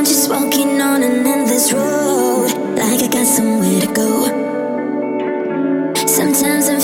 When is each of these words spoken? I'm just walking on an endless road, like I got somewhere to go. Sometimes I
I'm 0.00 0.06
just 0.06 0.30
walking 0.30 0.80
on 0.80 1.02
an 1.02 1.26
endless 1.26 1.74
road, 1.74 2.48
like 2.74 3.02
I 3.02 3.08
got 3.08 3.26
somewhere 3.26 3.80
to 3.82 3.86
go. 3.92 4.24
Sometimes 6.06 6.70
I 6.70 6.78